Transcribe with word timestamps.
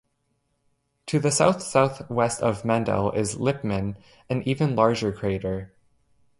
To 1.05 1.19
the 1.19 1.29
south-southwest 1.29 2.41
of 2.41 2.65
Mendel 2.65 3.11
is 3.11 3.37
Lippmann, 3.37 3.97
an 4.31 4.41
even 4.47 4.75
larger 4.75 5.11
crater. 5.11 5.75